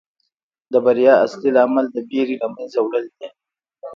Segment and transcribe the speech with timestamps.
[0.71, 3.27] د بریا اصلي لامل د ویرې له منځه وړل دي.